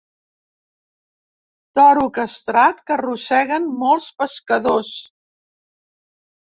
Toro 1.79 2.07
castrat 2.17 2.81
que 2.89 2.97
arrosseguen 2.97 3.71
molts 3.85 4.11
pescadors. 4.25 4.93